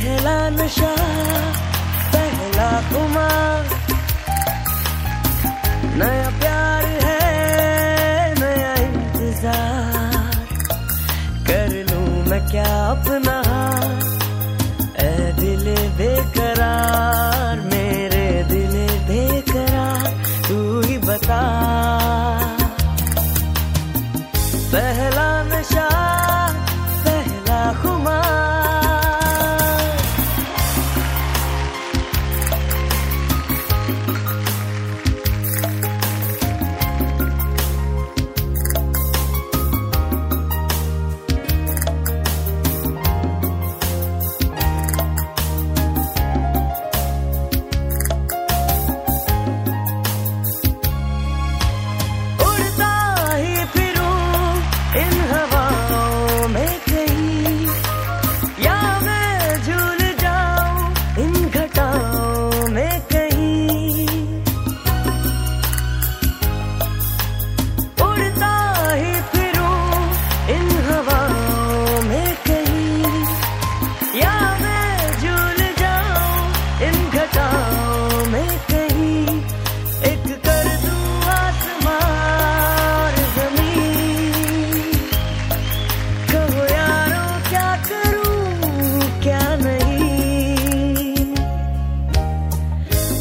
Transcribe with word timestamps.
पहला 0.00 0.36
नशा 0.50 0.90
पहला 2.12 2.68
कुमार 2.90 3.66
नया 6.00 6.30
प्यार 6.40 6.86
है 7.02 7.18
नया 8.38 8.72
इंतज़ार। 8.84 10.38
कर 11.48 11.76
लू 11.90 12.00
मैं 12.30 12.40
क्या 12.50 12.70
अपना 12.94 13.29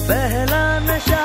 पहला 0.10 0.62
नशा 0.88 1.19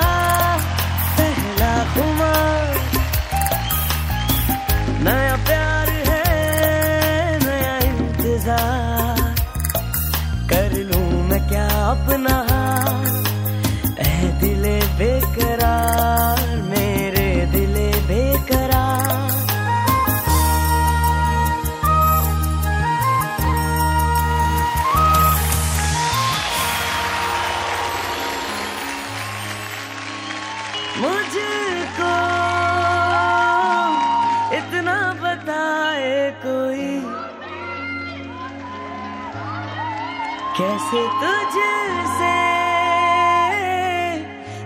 कैसे 40.56 41.00
तुझसे 41.20 42.34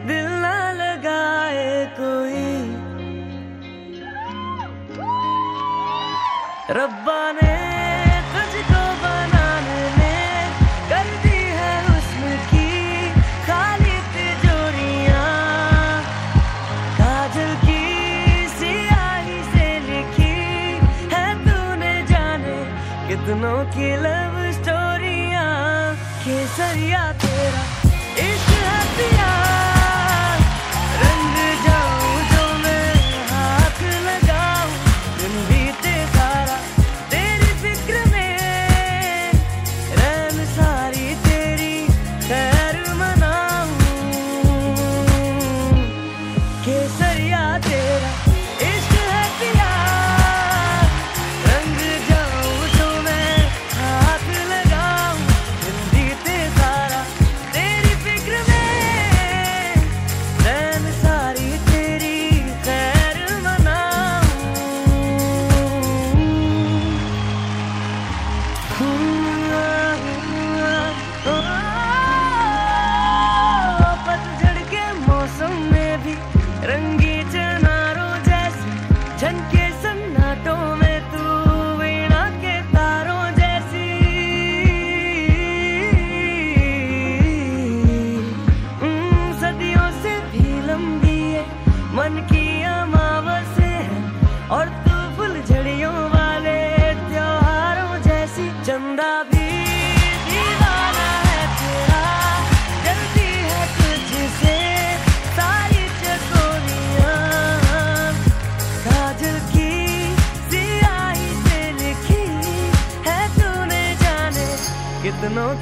दिल 0.09 0.27
ना 0.43 0.57
लगाए 0.81 1.69
कोई? 2.01 2.45
रब्बा 6.79 7.21
ने 7.33 7.48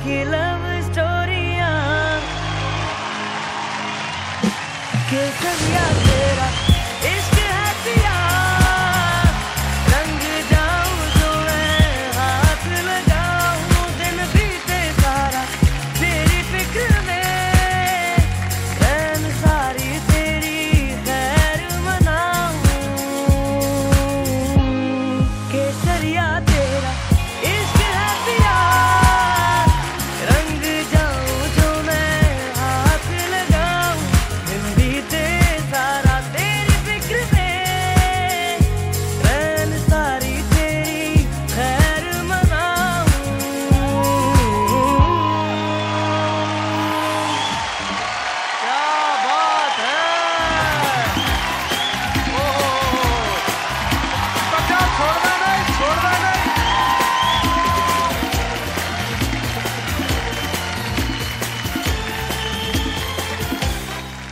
की 0.02 0.22
लव 0.30 0.62
स्टोरिया 0.88 1.70
के 5.10 5.22
सब 5.40 5.60
यादें 5.72 6.25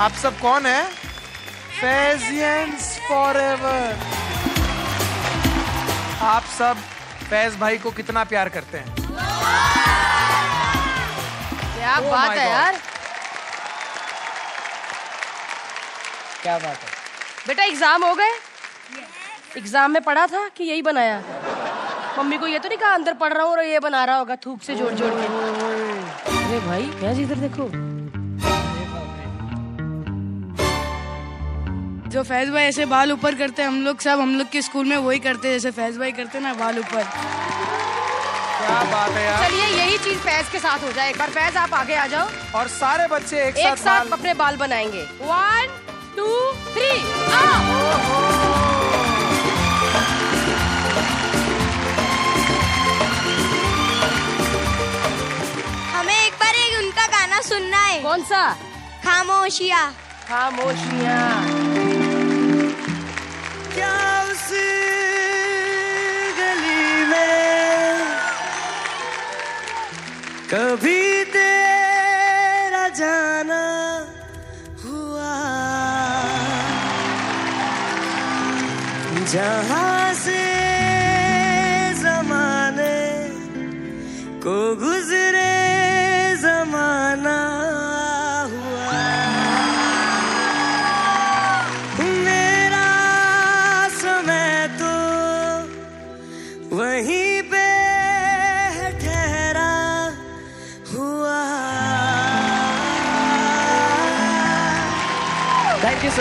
आप 0.01 0.13
सब 0.23 0.39
कौन 0.39 0.65
है? 0.67 0.85
फैजियंस 1.81 2.87
फॉर 3.09 3.37
आप 6.23 6.45
सब 6.59 6.77
फैज 7.31 7.57
भाई 7.59 7.79
को 7.79 7.91
कितना 7.91 8.25
प्यार 8.25 8.49
करते 8.49 8.79
हैं? 8.79 8.95
क्या 11.77 11.95
Oh 11.97 12.11
बात 12.11 12.31
है 12.31 12.49
यार। 12.49 12.81
क्या 16.43 16.59
बात 16.59 16.77
है? 16.77 16.89
बेटा 17.47 17.65
एग्ज़ाम 17.65 18.05
हो 18.05 18.15
गए? 18.15 18.33
एग्ज़ाम 19.57 19.91
में 19.91 20.03
पढ़ा 20.03 20.27
था 20.27 20.49
कि 20.57 20.65
यही 20.65 20.83
बनाया? 20.83 21.23
मम्मी 22.19 22.39
को 22.39 22.47
ये 22.47 22.59
तो 22.59 22.69
नहीं 22.69 22.79
कहा 22.79 22.95
अंदर 22.95 23.15
पढ़ 23.15 23.33
रहा 23.33 23.45
हूँ 23.45 23.53
और 23.53 23.65
ये 23.65 23.79
बना 23.81 24.05
रहा 24.05 24.17
होगा 24.17 24.37
थूक 24.47 24.63
से 24.63 24.75
जोड़ 24.75 24.93
जोड़ 24.93 25.13
के 25.15 25.27
अरे 26.37 26.61
भाई 26.67 26.91
क्या 27.01 27.11
इधर 27.23 27.49
देखो। 27.49 27.71
जो 32.15 32.23
फैज 32.23 32.51
भाई 32.51 32.63
ऐसे 32.63 32.85
बाल 32.87 33.13
ऊपर 33.13 33.35
करते 33.35 33.63
हैं 33.63 33.69
हम 33.69 33.83
लोग 33.83 34.01
सब 34.01 34.21
हम 34.21 34.39
लोग 34.39 34.51
के 34.51 34.63
स्कूल 34.63 34.87
में 34.87 34.97
वही 34.97 35.19
करते 35.19 35.49
हैं 35.49 35.55
जैसे 35.55 35.71
फैज 35.71 35.99
भाई 35.99 36.13
करते 36.13 36.39
हैं 36.39 36.45
ना 36.45 36.55
बाल 36.55 36.79
ऊपर। 36.79 37.03
क्या 37.03 38.83
बात 38.93 39.11
है 39.11 39.25
यार। 39.25 39.49
चलिए 39.49 39.65
यही 39.65 39.99
चीज़ 39.99 40.19
फैज 40.19 40.49
के 40.49 40.59
साथ 40.59 40.79
हो 40.79 40.93
जाए। 40.93 41.11
एक 41.11 41.19
बार 41.19 41.31
फैज 41.31 41.57
आप 41.57 41.75
आगे 41.75 41.95
आ 41.95 42.07
जाओ। 42.07 42.29
और 42.55 42.69
सारे 42.69 43.07
बच्चे 43.07 43.49
एक, 43.49 43.57
एक 43.57 43.77
साथ 43.77 43.99
बाल- 43.99 44.13
अपने 44.13 44.35
बाल 44.35 44.57
बनाएँगे। 44.57 45.03
वन 45.03 45.67
टू 46.17 46.53
थ्री 46.53 46.99
हमें 55.93 56.27
एक 56.27 56.33
बार 56.33 56.55
एक 56.55 56.85
उनका 56.85 57.07
गाना 57.07 57.41
सुनना 57.41 57.83
है। 57.83 58.01
कौन 58.01 58.23
सा? 58.23 58.53
खामोशिया। 59.05 59.91
खामोशियाँ। 60.29 61.74
कभी 70.55 71.25
तेरा 71.35 72.83
जाना 72.99 73.63
हुआ। 74.83 75.33
जहाँ 79.33 79.94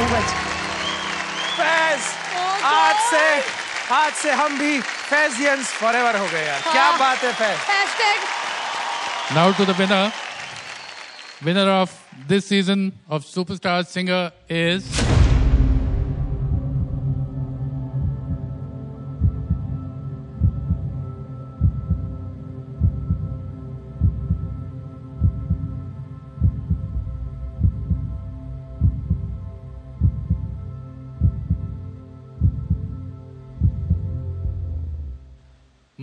शोभत 0.04 0.32
आज 3.92 4.14
से 4.14 4.32
हम 4.32 4.58
भी 4.60 4.80
फैजियंस 4.82 5.68
फॉरएवर 5.74 6.18
हो 6.18 6.26
गए 6.32 6.44
यार 6.46 6.62
हाँ। 6.62 6.74
क्या 6.74 6.92
बात 6.98 7.24
है 7.24 7.32
Faez 7.34 7.58
now 9.36 9.52
to 9.58 9.66
the 9.66 9.76
winner 9.80 10.12
winner 11.44 11.70
of 11.70 11.92
this 12.28 12.50
season 12.50 12.92
of 13.12 13.24
superstar 13.24 13.84
singer 13.94 14.32
is. 14.56 14.84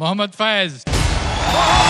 Mohamed 0.00 0.32
Faez. 0.32 1.89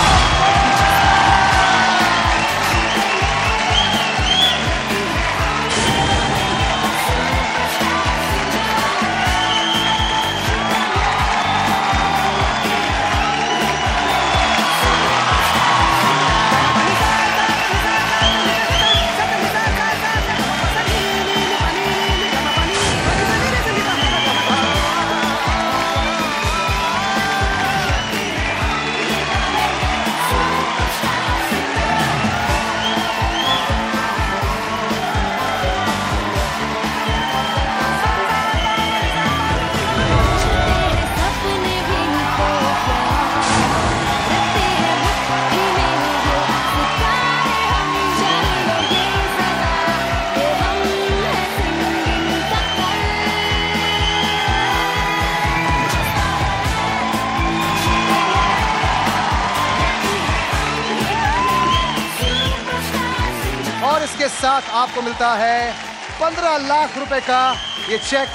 इसके 64.21 64.29
साथ 64.31 64.63
आपको 64.77 65.03
मिलता 65.03 65.29
है 65.35 65.73
15 66.19 66.67
लाख 66.67 66.99
रुपए 66.99 67.21
का 67.29 67.41
ये 67.89 67.99
cheque 68.01 68.29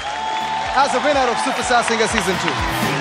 as 0.82 0.96
a 0.96 1.04
winner 1.06 1.30
of 1.30 1.44
superstar 1.44 1.82
singer 1.84 2.06
season 2.08 2.38
two 2.42 2.95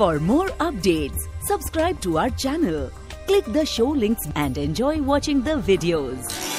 For 0.00 0.18
more 0.18 0.48
updates, 0.64 1.28
subscribe 1.42 2.00
to 2.00 2.16
our 2.16 2.30
channel, 2.30 2.90
click 3.26 3.44
the 3.44 3.66
show 3.66 3.88
links 3.88 4.26
and 4.34 4.56
enjoy 4.56 5.02
watching 5.02 5.42
the 5.42 5.56
videos. 5.60 6.49